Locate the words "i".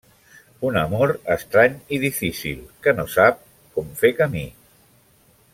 1.97-2.01